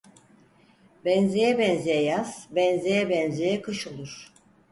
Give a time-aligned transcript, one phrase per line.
[1.05, 4.33] Benzeye benzeye yaz, benzeye benzeye kış olur.